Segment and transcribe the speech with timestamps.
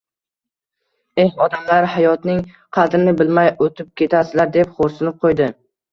[1.23, 2.41] Eh, odamlar-a, hayotning
[2.77, 5.51] qadrini bilmay oʻtib ketasizlar, deb xoʻrsinib qoʻydi